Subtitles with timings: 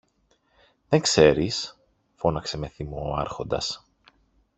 [0.89, 1.79] Δεν ξέρεις;
[2.15, 3.85] φώναξε με θυμό ο Άρχοντας.